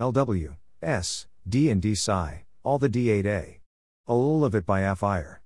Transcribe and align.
LW, 0.00 0.56
S, 0.82 1.28
D 1.48 1.70
and 1.70 1.80
D 1.80 1.92
Sci, 1.92 2.44
all 2.64 2.80
the 2.80 2.88
D8A. 2.88 3.60
All 4.08 4.44
of 4.44 4.52
it 4.52 4.66
by 4.66 4.80
aphyer. 4.80 5.36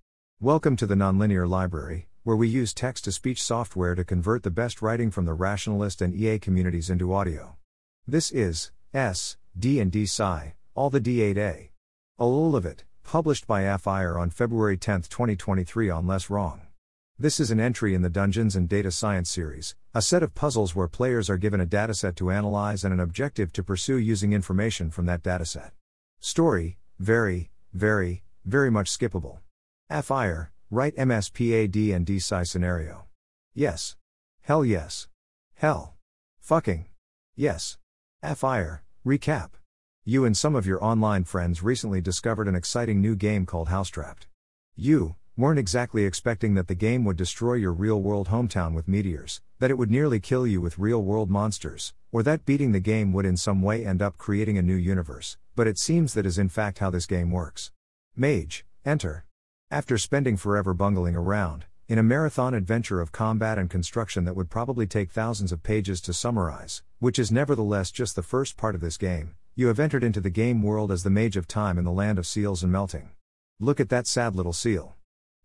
Welcome 0.40 0.74
to 0.76 0.86
the 0.86 0.94
Nonlinear 0.94 1.46
Library, 1.46 2.08
where 2.22 2.34
we 2.34 2.48
use 2.48 2.72
text 2.72 3.04
to 3.04 3.12
speech 3.12 3.42
software 3.42 3.94
to 3.94 4.04
convert 4.04 4.44
the 4.44 4.50
best 4.50 4.80
writing 4.80 5.10
from 5.10 5.26
the 5.26 5.34
rationalist 5.34 6.00
and 6.00 6.14
EA 6.14 6.38
communities 6.38 6.88
into 6.88 7.12
audio. 7.12 7.56
This 8.06 8.30
is 8.30 8.72
S, 8.94 9.36
D 9.58 9.80
and 9.80 9.92
D 9.92 10.04
Sci, 10.04 10.54
all 10.74 10.88
the 10.88 11.00
D8A. 11.00 11.68
All 12.16 12.56
of 12.56 12.64
it, 12.64 12.84
published 13.04 13.46
by 13.46 13.64
aphyer 13.64 14.18
on 14.18 14.30
February 14.30 14.78
10, 14.78 15.02
2023 15.02 15.90
on 15.90 16.06
Less 16.06 16.30
Wrong. 16.30 16.62
This 17.20 17.40
is 17.40 17.50
an 17.50 17.58
entry 17.58 17.94
in 17.94 18.02
the 18.02 18.08
Dungeons 18.08 18.54
and 18.54 18.68
Data 18.68 18.92
Science 18.92 19.28
series, 19.28 19.74
a 19.92 20.00
set 20.00 20.22
of 20.22 20.36
puzzles 20.36 20.76
where 20.76 20.86
players 20.86 21.28
are 21.28 21.36
given 21.36 21.60
a 21.60 21.66
dataset 21.66 22.14
to 22.14 22.30
analyze 22.30 22.84
and 22.84 22.94
an 22.94 23.00
objective 23.00 23.52
to 23.54 23.64
pursue 23.64 23.96
using 23.96 24.32
information 24.32 24.88
from 24.88 25.06
that 25.06 25.24
dataset. 25.24 25.72
Story 26.20 26.78
very, 27.00 27.50
very, 27.74 28.22
very 28.44 28.70
much 28.70 28.88
skippable. 28.88 29.38
aphyer, 29.90 30.50
write 30.70 30.94
MSPAD 30.94 31.92
and 31.92 32.06
DSci 32.06 32.46
scenario. 32.46 33.06
Yes. 33.52 33.96
Hell 34.42 34.64
yes. 34.64 35.08
Hell. 35.54 35.96
Fucking. 36.38 36.86
Yes. 37.34 37.78
aphyer, 38.22 38.82
recap. 39.04 39.50
You 40.04 40.24
and 40.24 40.36
some 40.36 40.54
of 40.54 40.68
your 40.68 40.84
online 40.84 41.24
friends 41.24 41.64
recently 41.64 42.00
discovered 42.00 42.46
an 42.46 42.54
exciting 42.54 43.00
new 43.00 43.16
game 43.16 43.44
called 43.44 43.70
Housetrapped. 43.70 44.28
You, 44.76 45.16
weren't 45.38 45.58
exactly 45.58 46.04
expecting 46.04 46.54
that 46.54 46.66
the 46.66 46.74
game 46.74 47.04
would 47.04 47.16
destroy 47.16 47.54
your 47.54 47.72
real 47.72 48.02
world 48.02 48.26
hometown 48.26 48.74
with 48.74 48.88
meteors, 48.88 49.40
that 49.60 49.70
it 49.70 49.78
would 49.78 49.88
nearly 49.88 50.18
kill 50.18 50.44
you 50.44 50.60
with 50.60 50.80
real 50.80 51.00
world 51.00 51.30
monsters, 51.30 51.94
or 52.10 52.24
that 52.24 52.44
beating 52.44 52.72
the 52.72 52.80
game 52.80 53.12
would 53.12 53.24
in 53.24 53.36
some 53.36 53.62
way 53.62 53.86
end 53.86 54.02
up 54.02 54.18
creating 54.18 54.58
a 54.58 54.62
new 54.62 54.74
universe, 54.74 55.36
but 55.54 55.68
it 55.68 55.78
seems 55.78 56.12
that 56.12 56.26
is 56.26 56.38
in 56.38 56.48
fact 56.48 56.80
how 56.80 56.90
this 56.90 57.06
game 57.06 57.30
works. 57.30 57.70
Mage, 58.16 58.66
enter. 58.84 59.26
After 59.70 59.96
spending 59.96 60.36
forever 60.36 60.74
bungling 60.74 61.14
around, 61.14 61.66
in 61.86 61.98
a 61.98 62.02
marathon 62.02 62.52
adventure 62.52 63.00
of 63.00 63.12
combat 63.12 63.58
and 63.58 63.70
construction 63.70 64.24
that 64.24 64.34
would 64.34 64.50
probably 64.50 64.88
take 64.88 65.12
thousands 65.12 65.52
of 65.52 65.62
pages 65.62 66.00
to 66.00 66.12
summarize, 66.12 66.82
which 66.98 67.16
is 67.16 67.30
nevertheless 67.30 67.92
just 67.92 68.16
the 68.16 68.24
first 68.24 68.56
part 68.56 68.74
of 68.74 68.80
this 68.80 68.96
game, 68.96 69.36
you 69.54 69.68
have 69.68 69.78
entered 69.78 70.02
into 70.02 70.20
the 70.20 70.30
game 70.30 70.64
world 70.64 70.90
as 70.90 71.04
the 71.04 71.10
Mage 71.10 71.36
of 71.36 71.46
Time 71.46 71.78
in 71.78 71.84
the 71.84 71.92
land 71.92 72.18
of 72.18 72.26
seals 72.26 72.64
and 72.64 72.72
melting. 72.72 73.10
Look 73.60 73.78
at 73.78 73.88
that 73.90 74.08
sad 74.08 74.34
little 74.34 74.52
seal. 74.52 74.96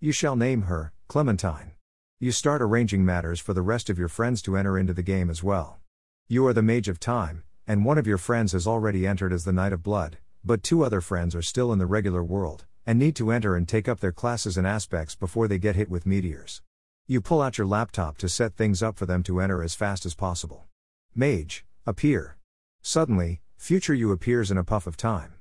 You 0.03 0.11
shall 0.11 0.35
name 0.35 0.63
her, 0.63 0.91
Clementine. 1.07 1.71
You 2.19 2.33
start 2.33 2.61
arranging 2.61 3.05
matters 3.05 3.39
for 3.39 3.53
the 3.53 3.61
rest 3.61 3.89
of 3.89 3.97
your 3.97 4.09
friends 4.09 4.41
to 4.41 4.57
enter 4.57 4.77
into 4.77 4.91
the 4.91 5.01
game 5.01 5.29
as 5.29 5.41
well. 5.41 5.79
You 6.27 6.45
are 6.45 6.51
the 6.51 6.61
Mage 6.61 6.89
of 6.89 6.99
Time, 6.99 7.45
and 7.65 7.85
one 7.85 7.97
of 7.97 8.05
your 8.05 8.17
friends 8.17 8.51
has 8.51 8.67
already 8.67 9.07
entered 9.07 9.31
as 9.31 9.45
the 9.45 9.53
Knight 9.53 9.71
of 9.71 9.81
Blood, 9.81 10.17
but 10.43 10.61
two 10.61 10.83
other 10.83 10.99
friends 10.99 11.33
are 11.35 11.41
still 11.41 11.71
in 11.71 11.79
the 11.79 11.85
regular 11.85 12.21
world, 12.21 12.65
and 12.85 12.99
need 12.99 13.15
to 13.15 13.31
enter 13.31 13.55
and 13.55 13.65
take 13.65 13.87
up 13.87 14.01
their 14.01 14.11
classes 14.11 14.57
and 14.57 14.67
aspects 14.67 15.15
before 15.15 15.47
they 15.47 15.57
get 15.57 15.77
hit 15.77 15.89
with 15.89 16.05
meteors. 16.05 16.61
You 17.07 17.21
pull 17.21 17.41
out 17.41 17.57
your 17.57 17.67
laptop 17.67 18.17
to 18.17 18.27
set 18.27 18.57
things 18.57 18.83
up 18.83 18.97
for 18.97 19.05
them 19.05 19.23
to 19.23 19.39
enter 19.39 19.63
as 19.63 19.73
fast 19.73 20.05
as 20.05 20.15
possible. 20.15 20.65
Mage, 21.15 21.65
appear. 21.85 22.35
Suddenly, 22.81 23.39
future 23.55 23.93
you 23.93 24.11
appears 24.11 24.51
in 24.51 24.57
a 24.57 24.65
puff 24.65 24.85
of 24.85 24.97
time. 24.97 25.35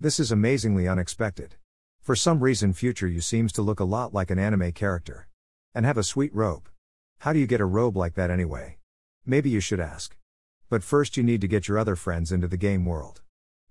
This 0.00 0.18
is 0.18 0.32
amazingly 0.32 0.88
unexpected. 0.88 1.56
For 2.06 2.14
some 2.14 2.38
reason, 2.38 2.72
future 2.72 3.08
you 3.08 3.20
seems 3.20 3.50
to 3.54 3.62
look 3.62 3.80
a 3.80 3.84
lot 3.84 4.14
like 4.14 4.30
an 4.30 4.38
anime 4.38 4.70
character. 4.70 5.26
And 5.74 5.84
have 5.84 5.98
a 5.98 6.04
sweet 6.04 6.32
robe. 6.32 6.68
How 7.18 7.32
do 7.32 7.40
you 7.40 7.48
get 7.48 7.60
a 7.60 7.64
robe 7.64 7.96
like 7.96 8.14
that 8.14 8.30
anyway? 8.30 8.78
Maybe 9.24 9.50
you 9.50 9.58
should 9.58 9.80
ask. 9.80 10.16
But 10.70 10.84
first, 10.84 11.16
you 11.16 11.24
need 11.24 11.40
to 11.40 11.48
get 11.48 11.66
your 11.66 11.80
other 11.80 11.96
friends 11.96 12.30
into 12.30 12.46
the 12.46 12.56
game 12.56 12.84
world. 12.84 13.22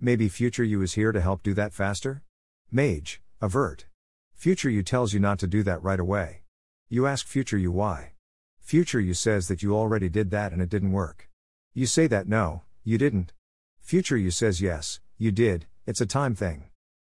Maybe 0.01 0.27
future 0.27 0.65
you 0.65 0.81
is 0.81 0.95
here 0.95 1.13
to 1.13 1.21
help 1.21 1.43
do 1.43 1.53
that 1.53 1.71
faster? 1.71 2.23
Mage, 2.69 3.21
avert. 3.39 3.85
Future 4.33 4.69
you 4.69 4.83
tells 4.83 5.13
you 5.13 5.21
not 5.21 5.39
to 5.39 5.47
do 5.47 5.63
that 5.63 5.81
right 5.81 6.01
away. 6.01 6.41
You 6.89 7.07
ask 7.07 7.25
future 7.25 7.57
you 7.57 7.71
why. 7.71 8.15
Future 8.59 8.99
you 8.99 9.13
says 9.13 9.47
that 9.47 9.63
you 9.63 9.73
already 9.73 10.09
did 10.09 10.29
that 10.31 10.51
and 10.51 10.61
it 10.61 10.67
didn't 10.67 10.91
work. 10.91 11.29
You 11.73 11.85
say 11.85 12.05
that 12.07 12.27
no, 12.27 12.63
you 12.83 12.97
didn't. 12.97 13.31
Future 13.79 14.17
you 14.17 14.29
says 14.29 14.59
yes, 14.59 14.99
you 15.17 15.31
did, 15.31 15.67
it's 15.85 16.01
a 16.01 16.05
time 16.05 16.35
thing. 16.35 16.65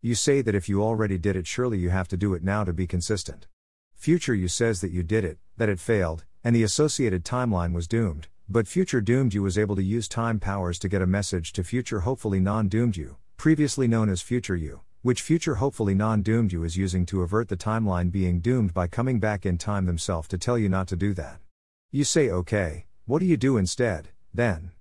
You 0.04 0.16
say 0.16 0.42
that 0.42 0.56
if 0.56 0.68
you 0.68 0.82
already 0.82 1.20
did 1.20 1.36
it, 1.36 1.46
surely 1.46 1.78
you 1.78 1.92
have 1.92 2.08
to 2.08 2.18
do 2.18 2.34
it 2.34 2.44
now 2.44 2.64
to 2.64 2.74
be 2.74 2.88
consistent. 2.88 3.46
Future 3.94 4.34
you 4.34 4.48
says 4.48 4.82
that 4.82 4.90
you 4.90 5.04
did 5.04 5.24
it, 5.24 5.38
that 5.58 5.70
it 5.70 5.80
failed, 5.80 6.26
and 6.44 6.56
the 6.56 6.64
associated 6.64 7.24
timeline 7.24 7.72
was 7.72 7.88
doomed, 7.88 8.28
but 8.50 8.68
future 8.68 9.00
doomed 9.00 9.36
you 9.36 9.44
was 9.44 9.60
able 9.60 9.76
to 9.76 9.84
use 9.84 10.08
time 10.08 10.40
powers 10.40 10.80
to 10.80 10.90
get 10.90 11.04
a 11.04 11.06
message 11.06 11.54
to 11.54 11.64
future 11.64 12.00
hopefully 12.00 12.40
non 12.40 12.68
doomed 12.68 12.98
you, 12.98 13.18
previously 13.38 13.88
known 13.88 14.10
as 14.10 14.24
future 14.24 14.56
you, 14.56 14.82
which 15.04 15.22
future 15.22 15.56
hopefully 15.56 15.94
non 15.94 16.24
doomed 16.24 16.52
you 16.52 16.64
is 16.64 16.76
using 16.76 17.06
to 17.06 17.22
avert 17.22 17.48
the 17.48 17.56
timeline 17.56 18.12
being 18.12 18.40
doomed 18.40 18.74
by 18.74 18.88
coming 18.88 19.20
back 19.20 19.46
in 19.46 19.60
time 19.60 19.86
themselves 19.86 20.28
to 20.28 20.38
tell 20.40 20.58
you 20.58 20.68
not 20.68 20.88
to 20.88 20.96
do 20.96 21.14
that. 21.14 21.38
You 21.92 22.06
say 22.06 22.32
okay, 22.32 22.88
what 23.06 23.20
do 23.20 23.28
you 23.28 23.38
do 23.38 23.56
instead, 23.56 24.10
then? 24.34 24.72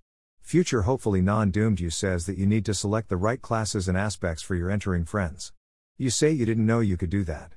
Future 0.43 0.83
hopefully 0.83 1.21
non 1.21 1.51
doomed 1.51 1.81
you 1.81 1.91
says 1.91 2.27
that 2.27 2.37
you 2.39 2.47
need 2.47 2.65
to 2.67 2.75
select 2.75 3.09
the 3.09 3.17
right 3.17 3.41
classes 3.41 3.89
and 3.89 3.97
aspects 3.97 4.43
for 4.43 4.55
your 4.55 4.71
entering 4.71 5.05
friends. 5.05 5.53
You 5.97 6.11
say 6.11 6.31
you 6.31 6.45
didn't 6.45 6.67
know 6.67 6.81
you 6.81 6.97
could 6.97 7.11
do 7.11 7.25
that. 7.25 7.53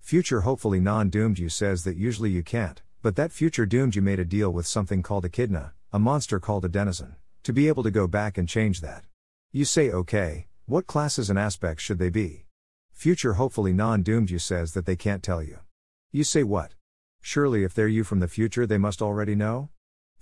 Future 0.00 0.42
hopefully 0.42 0.80
non 0.80 1.08
doomed 1.08 1.38
you 1.38 1.48
says 1.48 1.84
that 1.84 1.96
usually 1.96 2.30
you 2.30 2.42
can't, 2.42 2.82
but 3.00 3.16
that 3.16 3.32
future 3.32 3.66
doomed 3.66 3.94
you 3.94 4.02
made 4.02 4.18
a 4.18 4.24
deal 4.24 4.50
with 4.52 4.66
something 4.66 5.02
called 5.02 5.24
Echidna, 5.24 5.72
a 5.92 5.98
monster 5.98 6.38
called 6.38 6.64
a 6.64 6.68
denizen, 6.68 7.16
to 7.42 7.52
be 7.52 7.68
able 7.68 7.82
to 7.82 7.90
go 7.90 8.06
back 8.06 8.36
and 8.36 8.48
change 8.48 8.80
that. 8.80 9.04
You 9.52 9.64
say 9.64 9.90
okay, 9.90 10.48
what 10.66 10.86
classes 10.86 11.30
and 11.30 11.38
aspects 11.38 11.82
should 11.82 11.98
they 11.98 12.10
be? 12.10 12.46
Future 12.92 13.34
hopefully 13.34 13.72
non 13.72 14.02
doomed 14.02 14.30
you 14.30 14.38
says 14.38 14.72
that 14.72 14.86
they 14.86 14.96
can't 14.96 15.22
tell 15.22 15.42
you. 15.42 15.58
You 16.12 16.24
say 16.24 16.42
what? 16.42 16.72
Surely 17.20 17.64
if 17.64 17.74
they're 17.74 17.88
you 17.88 18.04
from 18.04 18.20
the 18.20 18.28
future 18.28 18.66
they 18.66 18.78
must 18.78 19.00
already 19.00 19.34
know? 19.34 19.70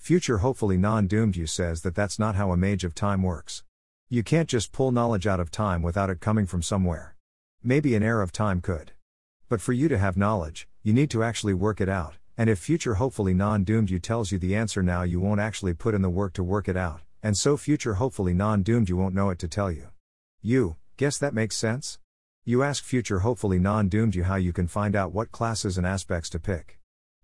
Future 0.02 0.38
hopefully 0.38 0.76
non 0.76 1.06
doomed 1.06 1.36
you 1.36 1.46
says 1.46 1.82
that 1.82 1.94
that's 1.94 2.18
not 2.18 2.34
how 2.34 2.50
a 2.50 2.56
mage 2.56 2.82
of 2.82 2.92
time 2.92 3.22
works. 3.22 3.62
You 4.08 4.24
can't 4.24 4.48
just 4.48 4.72
pull 4.72 4.90
knowledge 4.90 5.28
out 5.28 5.38
of 5.38 5.52
time 5.52 5.80
without 5.80 6.10
it 6.10 6.18
coming 6.18 6.44
from 6.44 6.60
somewhere. 6.60 7.14
Maybe 7.62 7.94
an 7.94 8.02
heir 8.02 8.20
of 8.20 8.32
time 8.32 8.60
could. 8.60 8.90
But 9.48 9.60
for 9.60 9.72
you 9.72 9.86
to 9.86 9.98
have 9.98 10.16
knowledge, 10.16 10.66
you 10.82 10.92
need 10.92 11.08
to 11.10 11.22
actually 11.22 11.54
work 11.54 11.80
it 11.80 11.88
out, 11.88 12.16
and 12.36 12.50
if 12.50 12.58
future 12.58 12.94
hopefully 12.94 13.32
non 13.32 13.62
doomed 13.62 13.90
you 13.90 14.00
tells 14.00 14.32
you 14.32 14.38
the 14.40 14.56
answer 14.56 14.82
now, 14.82 15.02
you 15.02 15.20
won't 15.20 15.38
actually 15.38 15.72
put 15.72 15.94
in 15.94 16.02
the 16.02 16.10
work 16.10 16.32
to 16.32 16.42
work 16.42 16.68
it 16.68 16.76
out, 16.76 17.02
and 17.22 17.36
so 17.36 17.56
future 17.56 17.94
hopefully 17.94 18.34
non 18.34 18.64
doomed 18.64 18.88
you 18.88 18.96
won't 18.96 19.14
know 19.14 19.30
it 19.30 19.38
to 19.38 19.46
tell 19.46 19.70
you. 19.70 19.90
You, 20.40 20.74
guess 20.96 21.16
that 21.18 21.32
makes 21.32 21.56
sense? 21.56 22.00
You 22.44 22.64
ask 22.64 22.82
future 22.82 23.20
hopefully 23.20 23.60
non 23.60 23.88
doomed 23.88 24.16
you 24.16 24.24
how 24.24 24.34
you 24.34 24.52
can 24.52 24.66
find 24.66 24.96
out 24.96 25.12
what 25.12 25.30
classes 25.30 25.78
and 25.78 25.86
aspects 25.86 26.28
to 26.30 26.40
pick. 26.40 26.80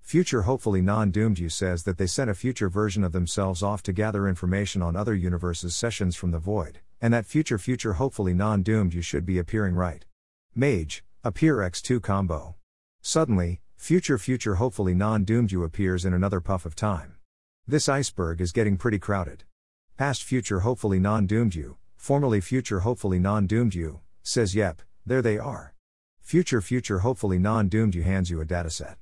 Future 0.09 0.41
hopefully 0.41 0.81
non 0.81 1.11
doomed 1.11 1.39
you 1.39 1.51
says 1.51 1.83
that 1.83 1.99
they 1.99 2.07
sent 2.07 2.31
a 2.31 2.35
future 2.35 2.71
version 2.71 3.05
of 3.05 3.13
themselves 3.13 3.63
off 3.63 3.83
to 3.83 3.93
gather 3.93 4.27
information 4.27 4.81
on 4.81 4.97
other 4.97 5.15
universes' 5.15 5.77
sessions 5.77 6.17
from 6.17 6.31
the 6.31 6.39
void, 6.39 6.79
and 6.99 7.13
that 7.13 7.27
future 7.27 7.59
future 7.59 7.93
hopefully 7.93 8.33
non 8.33 8.63
doomed 8.63 8.95
you 8.95 9.03
should 9.03 9.27
be 9.27 9.39
appearing 9.39 9.75
right. 9.75 10.07
Mage, 10.55 11.05
appear 11.23 11.57
X2 11.59 12.01
combo. 12.01 12.55
Suddenly, 13.03 13.61
future 13.77 14.17
future 14.17 14.55
hopefully 14.55 14.95
non 14.95 15.25
doomed 15.25 15.53
you 15.53 15.63
appears 15.63 16.07
in 16.07 16.15
another 16.15 16.41
puff 16.41 16.65
of 16.65 16.75
time. 16.75 17.17
This 17.67 17.87
iceberg 17.87 18.41
is 18.41 18.51
getting 18.51 18.79
pretty 18.79 18.99
crowded. 18.99 19.45
Past 19.99 20.23
future 20.23 20.61
hopefully 20.61 20.99
non 20.99 21.27
doomed 21.27 21.55
you, 21.55 21.77
formerly 21.97 22.41
future 22.41 22.81
hopefully 22.81 23.19
non 23.19 23.47
doomed 23.47 23.75
you, 23.75 24.01
says 24.23 24.55
yep, 24.55 24.81
there 25.05 25.21
they 25.21 25.37
are. 25.37 25.75
Future 26.23 26.63
future 26.63 27.01
hopefully 27.01 27.39
non 27.39 27.69
doomed 27.69 27.95
you 27.95 28.05
hands 28.05 28.31
you 28.31 28.41
a 28.41 28.47
dataset. 28.47 28.97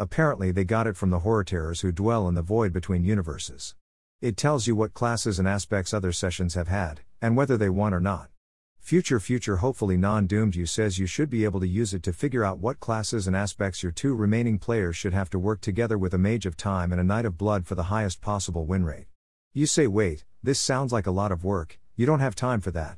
Apparently, 0.00 0.50
they 0.50 0.64
got 0.64 0.86
it 0.86 0.96
from 0.96 1.10
the 1.10 1.18
horror-terrors 1.18 1.82
who 1.82 1.92
dwell 1.92 2.26
in 2.26 2.34
the 2.34 2.40
void 2.40 2.72
between 2.72 3.04
universes. 3.04 3.74
It 4.22 4.34
tells 4.34 4.66
you 4.66 4.74
what 4.74 4.94
classes 4.94 5.38
and 5.38 5.46
aspects 5.46 5.92
other 5.92 6.10
sessions 6.10 6.54
have 6.54 6.68
had, 6.68 7.02
and 7.20 7.36
whether 7.36 7.58
they 7.58 7.68
won 7.68 7.92
or 7.92 8.00
not. 8.00 8.30
Future 8.78 9.20
Future 9.20 9.58
hopefully 9.58 9.98
non 9.98 10.26
doomed 10.26 10.56
you 10.56 10.64
says 10.64 10.98
you 10.98 11.04
should 11.04 11.28
be 11.28 11.44
able 11.44 11.60
to 11.60 11.68
use 11.68 11.92
it 11.92 12.02
to 12.04 12.14
figure 12.14 12.46
out 12.46 12.60
what 12.60 12.80
classes 12.80 13.26
and 13.26 13.36
aspects 13.36 13.82
your 13.82 13.92
two 13.92 14.14
remaining 14.14 14.58
players 14.58 14.96
should 14.96 15.12
have 15.12 15.28
to 15.28 15.38
work 15.38 15.60
together 15.60 15.98
with 15.98 16.14
a 16.14 16.18
Mage 16.18 16.46
of 16.46 16.56
Time 16.56 16.92
and 16.92 17.00
a 17.00 17.04
Knight 17.04 17.26
of 17.26 17.36
Blood 17.36 17.66
for 17.66 17.74
the 17.74 17.92
highest 17.92 18.22
possible 18.22 18.64
win 18.64 18.86
rate. 18.86 19.08
You 19.52 19.66
say, 19.66 19.86
wait, 19.86 20.24
this 20.42 20.58
sounds 20.58 20.94
like 20.94 21.06
a 21.06 21.10
lot 21.10 21.30
of 21.30 21.44
work, 21.44 21.78
you 21.94 22.06
don't 22.06 22.20
have 22.20 22.34
time 22.34 22.62
for 22.62 22.70
that. 22.70 22.96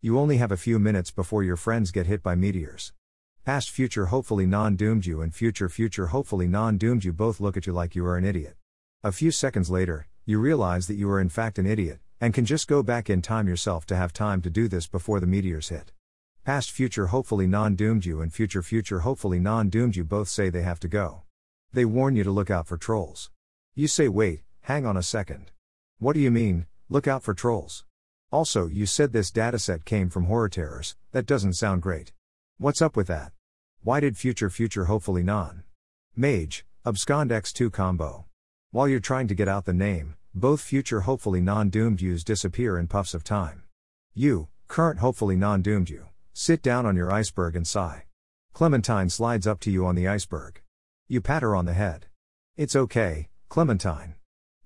You 0.00 0.20
only 0.20 0.36
have 0.36 0.52
a 0.52 0.56
few 0.56 0.78
minutes 0.78 1.10
before 1.10 1.42
your 1.42 1.56
friends 1.56 1.90
get 1.90 2.06
hit 2.06 2.22
by 2.22 2.36
meteors. 2.36 2.92
Past 3.44 3.70
future 3.70 4.06
hopefully 4.06 4.46
non 4.46 4.74
doomed 4.74 5.04
you 5.04 5.20
and 5.20 5.34
future 5.34 5.68
future 5.68 6.06
hopefully 6.06 6.48
non 6.48 6.78
doomed 6.78 7.04
you 7.04 7.12
both 7.12 7.40
look 7.40 7.58
at 7.58 7.66
you 7.66 7.74
like 7.74 7.94
you 7.94 8.06
are 8.06 8.16
an 8.16 8.24
idiot. 8.24 8.56
A 9.02 9.12
few 9.12 9.30
seconds 9.30 9.68
later, 9.68 10.06
you 10.24 10.38
realize 10.38 10.86
that 10.86 10.94
you 10.94 11.10
are 11.10 11.20
in 11.20 11.28
fact 11.28 11.58
an 11.58 11.66
idiot, 11.66 12.00
and 12.22 12.32
can 12.32 12.46
just 12.46 12.66
go 12.66 12.82
back 12.82 13.10
in 13.10 13.20
time 13.20 13.46
yourself 13.46 13.84
to 13.84 13.96
have 13.96 14.14
time 14.14 14.40
to 14.40 14.48
do 14.48 14.66
this 14.66 14.86
before 14.86 15.20
the 15.20 15.26
meteors 15.26 15.68
hit. 15.68 15.92
Past 16.46 16.70
future 16.70 17.08
hopefully 17.08 17.46
non 17.46 17.74
doomed 17.74 18.06
you 18.06 18.22
and 18.22 18.32
future 18.32 18.62
future 18.62 19.00
hopefully 19.00 19.38
non 19.38 19.68
doomed 19.68 19.94
you 19.94 20.04
both 20.04 20.28
say 20.28 20.48
they 20.48 20.62
have 20.62 20.80
to 20.80 20.88
go. 20.88 21.20
They 21.70 21.84
warn 21.84 22.16
you 22.16 22.24
to 22.24 22.30
look 22.30 22.50
out 22.50 22.66
for 22.66 22.78
trolls. 22.78 23.30
You 23.74 23.88
say, 23.88 24.08
wait, 24.08 24.40
hang 24.62 24.86
on 24.86 24.96
a 24.96 25.02
second. 25.02 25.50
What 25.98 26.14
do 26.14 26.20
you 26.20 26.30
mean, 26.30 26.64
look 26.88 27.06
out 27.06 27.22
for 27.22 27.34
trolls? 27.34 27.84
Also, 28.32 28.68
you 28.68 28.86
said 28.86 29.12
this 29.12 29.30
dataset 29.30 29.84
came 29.84 30.08
from 30.08 30.24
Horror 30.24 30.48
Terrors, 30.48 30.96
that 31.12 31.26
doesn't 31.26 31.56
sound 31.56 31.82
great. 31.82 32.14
What's 32.58 32.80
up 32.80 32.94
with 32.94 33.08
that? 33.08 33.32
Why 33.82 33.98
did 33.98 34.16
Future 34.16 34.48
Future 34.48 34.84
Hopefully 34.84 35.24
Non? 35.24 35.64
Mage, 36.14 36.64
Abscond 36.86 37.32
X2 37.32 37.72
combo. 37.72 38.26
While 38.70 38.86
you're 38.86 39.00
trying 39.00 39.26
to 39.26 39.34
get 39.34 39.48
out 39.48 39.64
the 39.64 39.72
name, 39.74 40.14
both 40.32 40.60
future 40.60 41.00
hopefully 41.00 41.40
non 41.40 41.68
doomed 41.68 42.00
yous 42.00 42.22
disappear 42.22 42.78
in 42.78 42.86
puffs 42.86 43.12
of 43.12 43.24
time. 43.24 43.64
You, 44.14 44.46
current 44.68 45.00
hopefully 45.00 45.34
non 45.34 45.62
doomed 45.62 45.90
you, 45.90 46.10
sit 46.32 46.62
down 46.62 46.86
on 46.86 46.94
your 46.94 47.10
iceberg 47.10 47.56
and 47.56 47.66
sigh. 47.66 48.04
Clementine 48.52 49.10
slides 49.10 49.48
up 49.48 49.58
to 49.60 49.70
you 49.72 49.84
on 49.84 49.96
the 49.96 50.06
iceberg. 50.06 50.62
You 51.08 51.20
pat 51.20 51.42
her 51.42 51.56
on 51.56 51.64
the 51.64 51.72
head. 51.72 52.06
It's 52.56 52.76
okay, 52.76 53.30
Clementine. 53.48 54.14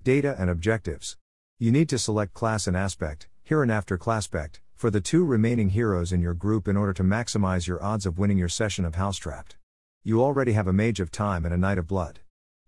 Data 0.03 0.35
and 0.37 0.51
objectives. 0.51 1.17
You 1.57 1.71
need 1.71 1.89
to 1.89 1.97
select 1.97 2.35
class 2.35 2.67
and 2.67 2.77
aspect, 2.77 3.27
here 3.41 3.63
and 3.63 3.71
after 3.71 3.97
classspect, 3.97 4.59
for 4.79 4.89
the 4.89 5.01
two 5.01 5.25
remaining 5.25 5.71
heroes 5.71 6.13
in 6.13 6.21
your 6.21 6.33
group 6.33 6.65
in 6.65 6.77
order 6.77 6.93
to 6.93 7.03
maximize 7.03 7.67
your 7.67 7.83
odds 7.83 8.05
of 8.05 8.17
winning 8.17 8.37
your 8.37 8.47
session 8.47 8.85
of 8.85 8.95
Housetrapped. 8.95 9.57
You 10.05 10.23
already 10.23 10.53
have 10.53 10.67
a 10.67 10.73
Mage 10.73 11.01
of 11.01 11.11
Time 11.11 11.43
and 11.43 11.53
a 11.53 11.57
Knight 11.57 11.77
of 11.77 11.85
Blood. 11.85 12.21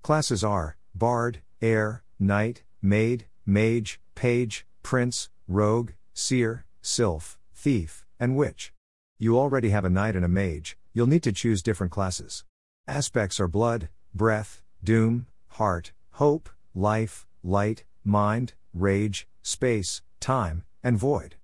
Classes 0.03 0.43
are 0.43 0.75
Bard, 0.93 1.39
Heir, 1.61 2.03
Knight, 2.19 2.63
Maid, 2.81 3.27
Mage, 3.45 4.01
Page, 4.13 4.65
Prince, 4.83 5.29
Rogue, 5.47 5.91
Seer, 6.13 6.65
Sylph, 6.81 7.39
Thief, 7.55 8.05
and 8.19 8.35
Witch. 8.35 8.73
You 9.17 9.39
already 9.39 9.69
have 9.69 9.85
a 9.85 9.89
Knight 9.89 10.17
and 10.17 10.25
a 10.25 10.27
Mage, 10.27 10.77
you'll 10.91 11.07
need 11.07 11.23
to 11.23 11.31
choose 11.31 11.63
different 11.63 11.93
classes. 11.93 12.43
Aspects 12.89 13.39
are 13.39 13.47
Blood, 13.47 13.87
Breath, 14.13 14.61
Doom, 14.83 15.27
Heart, 15.51 15.93
Hope, 16.15 16.49
Life, 16.75 17.25
Light, 17.41 17.85
Mind, 18.03 18.51
Rage, 18.73 19.29
Space, 19.41 20.01
Time, 20.19 20.65
and 20.83 20.97
Void. 20.97 21.37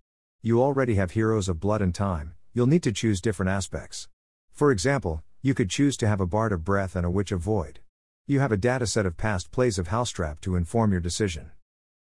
You 0.48 0.64
already 0.64 0.96
have 0.96 1.12
heroes 1.12 1.50
of 1.50 1.60
Blood 1.60 1.82
and 1.82 1.94
Time, 1.94 2.34
you'll 2.54 2.68
need 2.68 2.84
to 2.84 2.94
choose 2.94 3.20
different 3.20 3.50
aspects. 3.50 4.08
For 4.54 4.72
example, 4.72 5.22
you 5.42 5.54
could 5.54 5.70
choose 5.70 5.98
to 5.98 6.08
have 6.08 6.22
a 6.22 6.26
Bard 6.26 6.54
of 6.54 6.64
Breath 6.64 6.96
and 6.96 7.06
a 7.06 7.10
Witch 7.10 7.34
of 7.34 7.42
Void. 7.42 7.82
You 8.28 8.40
have 8.40 8.54
a 8.54 8.58
dataset 8.58 9.06
of 9.06 9.18
past 9.18 9.52
plays 9.52 9.78
of 9.78 9.90
Housetrap 9.90 10.40
to 10.40 10.56
inform 10.56 10.94
your 10.94 11.02
decision. 11.02 11.52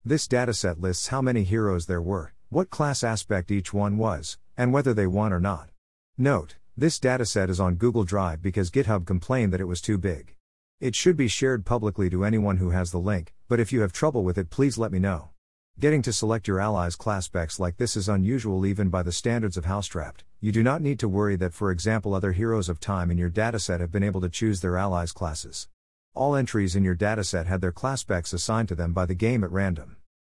This 0.05 0.29
dataset 0.29 0.79
lists 0.79 1.07
how 1.07 1.21
many 1.21 1.43
heroes 1.43 1.87
there 1.87 2.01
were, 2.01 2.31
what 2.47 2.69
class 2.69 3.03
aspect 3.03 3.51
each 3.51 3.73
one 3.73 3.97
was, 3.97 4.37
and 4.55 4.71
whether 4.71 4.93
they 4.93 5.07
won 5.07 5.33
or 5.33 5.41
not. 5.41 5.71
Note, 6.17 6.55
this 6.77 7.01
dataset 7.01 7.49
is 7.49 7.59
on 7.59 7.75
Google 7.75 8.05
Drive 8.05 8.41
because 8.41 8.71
GitHub 8.71 9.05
complained 9.05 9.51
that 9.51 9.59
it 9.59 9.65
was 9.65 9.81
too 9.81 9.97
big. 9.97 10.35
It 10.79 10.95
should 10.95 11.17
be 11.17 11.27
shared 11.27 11.65
publicly 11.65 12.09
to 12.11 12.23
anyone 12.23 12.55
who 12.55 12.69
has 12.69 12.91
the 12.91 12.97
link, 12.97 13.33
but 13.49 13.59
if 13.59 13.73
you 13.73 13.81
have 13.81 13.91
trouble 13.91 14.23
with 14.23 14.37
it, 14.37 14.49
please 14.49 14.77
let 14.77 14.93
me 14.93 14.99
know. 14.99 15.31
Getting 15.79 16.01
to 16.01 16.13
select 16.13 16.47
your 16.47 16.59
allies 16.59 16.95
class 16.95 17.25
specs 17.25 17.59
like 17.59 17.77
this 17.77 17.95
is 17.95 18.09
unusual 18.09 18.65
even 18.65 18.89
by 18.89 19.03
the 19.03 19.11
standards 19.11 19.57
of 19.57 19.65
Housetrapped. 19.65 20.23
You 20.41 20.51
do 20.51 20.63
not 20.63 20.81
need 20.81 20.97
to 20.97 21.07
worry 21.07 21.35
that, 21.35 21.53
for 21.53 21.69
example, 21.69 22.15
other 22.15 22.31
heroes 22.31 22.67
of 22.67 22.79
time 22.79 23.11
in 23.11 23.17
your 23.19 23.29
dataset 23.29 23.79
have 23.79 23.91
been 23.91 24.01
able 24.01 24.19
to 24.21 24.29
choose 24.29 24.61
their 24.61 24.75
allies 24.75 25.11
classes. 25.11 25.67
All 26.15 26.35
entries 26.35 26.75
in 26.75 26.83
your 26.83 26.95
dataset 26.95 27.45
had 27.45 27.61
their 27.61 27.71
class 27.71 28.01
specs 28.01 28.33
assigned 28.33 28.69
to 28.69 28.75
them 28.75 28.91
by 28.91 29.05
the 29.05 29.13
game 29.13 29.43
at 29.43 29.51
random. 29.51 29.97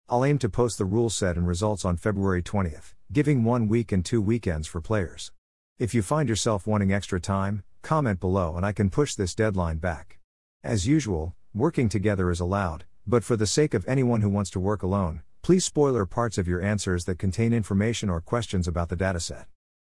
I'll 0.09 0.25
aim 0.25 0.39
to 0.39 0.49
post 0.49 0.77
the 0.77 0.83
rule 0.83 1.09
set 1.09 1.37
and 1.37 1.47
results 1.47 1.85
on 1.85 1.95
February 1.95 2.43
20th, 2.43 2.93
giving 3.09 3.45
one 3.45 3.69
week 3.69 3.93
and 3.93 4.03
two 4.03 4.21
weekends 4.21 4.67
for 4.67 4.81
players. 4.81 5.31
If 5.77 5.93
you 5.93 6.01
find 6.01 6.27
yourself 6.27 6.67
wanting 6.67 6.91
extra 6.91 7.21
time, 7.21 7.63
comment 7.81 8.19
below 8.19 8.57
and 8.57 8.65
I 8.65 8.73
can 8.73 8.89
push 8.89 9.15
this 9.15 9.35
deadline 9.35 9.77
back. 9.77 10.19
As 10.65 10.85
usual, 10.85 11.33
working 11.53 11.87
together 11.87 12.29
is 12.29 12.41
allowed, 12.41 12.83
but 13.07 13.23
for 13.23 13.37
the 13.37 13.47
sake 13.47 13.73
of 13.73 13.87
anyone 13.87 14.19
who 14.19 14.29
wants 14.29 14.49
to 14.49 14.59
work 14.59 14.83
alone, 14.83 15.21
Please 15.49 15.65
spoiler 15.65 16.05
parts 16.05 16.37
of 16.37 16.47
your 16.47 16.61
answers 16.61 17.05
that 17.05 17.17
contain 17.17 17.53
information 17.53 18.07
or 18.07 18.21
questions 18.21 18.67
about 18.67 18.87
the 18.87 18.95
dataset. 18.95 19.45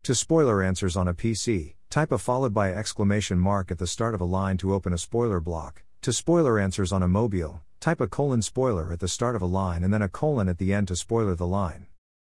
To 0.04 0.13
spoiler 0.13 0.62
answers 0.62 0.98
on 0.98 1.07
a 1.07 1.13
PC, 1.13 1.75
type 1.90 2.12
a 2.12 2.18
followed 2.18 2.54
by 2.54 2.74
exclamation 2.74 3.40
mark 3.40 3.72
at 3.72 3.78
the 3.78 3.88
start 3.88 4.13
of 4.13 4.19
a 4.19 4.25
line 4.25 4.57
to 4.57 4.74
open 4.74 4.92
a 4.92 4.98
spoiler 4.98 5.40
block. 5.40 5.84
To 6.02 6.12
spoiler 6.12 6.60
answers 6.60 6.92
on 6.92 7.02
a 7.02 7.07
mobile, 7.07 7.62
type 7.80 8.02
a 8.02 8.07
colon 8.07 8.42
spoiler 8.42 8.92
at 8.92 9.00
the 9.00 9.07
start 9.07 9.34
of 9.34 9.42
a 9.42 9.46
line 9.46 9.81
and 9.81 9.94
then 9.94 10.02
a 10.02 10.10
colon 10.10 10.50
at 10.50 10.57
the 10.57 10.74
end 10.74 10.90
to 10.90 10.96
spoiler 10.98 11.36
the 11.36 11.48
line. 11.48 11.86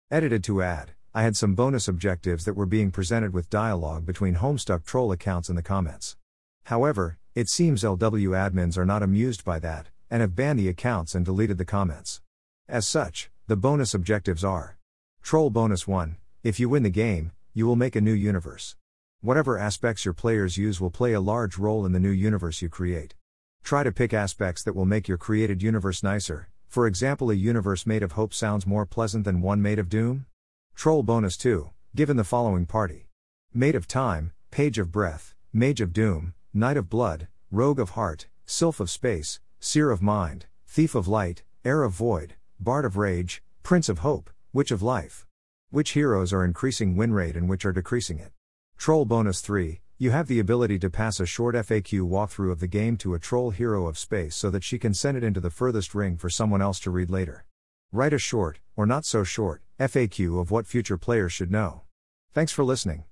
Edited 0.10 0.44
to 0.46 0.64
add, 0.64 0.94
I 1.14 1.22
had 1.22 1.38
some 1.38 1.54
bonus 1.54 1.88
objectives 1.88 2.46
that 2.46 2.56
were 2.56 2.66
being 2.66 2.90
presented 2.90 3.32
with 3.32 3.52
dialogue 3.52 4.08
between 4.08 4.38
Homestuck 4.38 4.86
troll 4.86 5.12
accounts 5.12 5.50
in 5.50 5.56
the 5.56 5.62
comments. 5.62 6.18
However, 6.64 7.20
it 7.36 7.48
seems 7.48 7.84
LW 7.84 8.30
admins 8.30 8.76
are 8.76 8.88
not 8.88 9.04
amused 9.04 9.46
by 9.46 9.60
that, 9.60 9.90
and 10.10 10.22
have 10.22 10.36
banned 10.36 10.58
the 10.58 10.68
accounts 10.68 11.14
and 11.14 11.24
deleted 11.24 11.60
the 11.60 11.64
comments. 11.64 12.22
As 12.70 12.88
such, 12.88 13.32
the 13.48 13.56
bonus 13.56 13.96
objectives 13.96 14.44
are 14.44 14.78
Troll 15.24 15.50
Bonus 15.50 15.88
1 15.88 16.18
If 16.44 16.60
you 16.60 16.70
win 16.70 16.84
the 16.84 16.92
game, 16.92 17.32
you 17.52 17.66
will 17.66 17.76
make 17.76 17.96
a 17.96 18.02
new 18.02 18.14
universe. 18.14 18.76
Whatever 19.22 19.58
aspects 19.58 20.06
your 20.06 20.14
players 20.14 20.56
use 20.56 20.80
will 20.80 20.92
play 20.92 21.14
a 21.14 21.20
large 21.20 21.58
role 21.58 21.84
in 21.84 21.94
the 21.94 22.00
new 22.00 22.12
universe 22.12 22.62
you 22.62 22.70
create. 22.70 23.16
Try 23.64 23.82
to 23.82 23.92
pick 23.92 24.14
aspects 24.14 24.62
that 24.62 24.76
will 24.76 24.86
make 24.86 25.08
your 25.08 25.18
created 25.18 25.64
universe 25.64 26.04
nicer, 26.04 26.50
for 26.68 26.86
example, 26.86 27.32
a 27.32 27.34
universe 27.34 27.88
made 27.88 28.04
of 28.04 28.12
hope 28.12 28.36
sounds 28.36 28.68
more 28.68 28.86
pleasant 28.86 29.24
than 29.26 29.42
one 29.42 29.64
made 29.64 29.80
of 29.80 29.90
doom. 29.90 30.28
Troll 30.76 31.02
Bonus 31.02 31.38
2 31.38 31.72
Given 31.96 32.18
the 32.18 32.24
following 32.24 32.68
party 32.68 33.08
Made 33.52 33.74
of 33.74 33.88
Time, 33.88 34.32
Page 34.52 34.78
of 34.78 34.92
Breath, 34.92 35.34
Mage 35.52 35.82
of 35.82 35.92
Doom, 35.92 36.36
Knight 36.54 36.78
of 36.78 36.88
Blood, 36.88 37.30
Rogue 37.50 37.80
of 37.80 37.92
Heart, 37.92 38.28
Sylph 38.46 38.80
of 38.80 38.92
Space, 38.92 39.40
Seer 39.60 39.90
of 39.90 40.04
Mind, 40.04 40.46
Thief 40.68 40.94
of 40.94 41.08
Light, 41.08 41.42
Heir 41.66 41.82
of 41.82 41.94
Void, 41.94 42.36
Bard 42.62 42.84
of 42.84 42.98
Rage, 42.98 43.42
Prince 43.64 43.88
of 43.88 44.00
Hope, 44.00 44.30
Witch 44.52 44.70
of 44.70 44.82
Life. 44.82 45.26
Which 45.70 45.92
heroes 45.92 46.34
are 46.34 46.44
increasing 46.44 46.98
win 46.98 47.14
rate 47.14 47.38
and 47.38 47.48
which 47.48 47.66
are 47.66 47.72
decreasing 47.72 48.20
it? 48.20 48.34
Troll 48.76 49.06
Bonus 49.06 49.40
3 49.40 49.80
You 49.98 50.12
have 50.12 50.28
the 50.28 50.42
ability 50.42 50.78
to 50.80 50.90
pass 50.90 51.22
a 51.22 51.26
short 51.26 51.56
FAQ 51.56 52.02
walkthrough 52.02 52.52
of 52.52 52.60
the 52.60 52.68
game 52.68 52.98
to 52.98 53.14
a 53.14 53.20
troll 53.20 53.52
hero 53.52 53.88
of 53.88 53.98
space 53.98 54.36
so 54.36 54.50
that 54.50 54.66
she 54.66 54.78
can 54.78 54.94
send 54.94 55.16
it 55.16 55.24
into 55.24 55.40
the 55.40 55.50
furthest 55.50 55.96
ring 55.96 56.18
for 56.18 56.30
someone 56.30 56.62
else 56.62 56.82
to 56.82 56.92
read 56.92 57.10
later. 57.10 57.46
Write 57.94 58.12
a 58.12 58.20
short, 58.20 58.60
or 58.76 58.86
not 58.86 59.06
so 59.06 59.24
short, 59.24 59.62
FAQ 59.80 60.42
of 60.42 60.52
what 60.52 60.68
future 60.68 60.98
players 60.98 61.32
should 61.32 61.52
know. 61.52 61.84
Thanks 62.34 62.52
for 62.52 62.66
listening. 62.66 63.06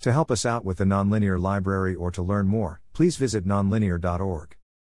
To 0.00 0.12
help 0.12 0.30
us 0.30 0.46
out 0.46 0.64
with 0.64 0.78
the 0.78 0.84
nonlinear 0.84 1.38
library 1.38 1.94
or 1.94 2.10
to 2.10 2.22
learn 2.22 2.46
more, 2.46 2.80
please 2.94 3.18
visit 3.18 3.46
nonlinear.org. 3.46 4.56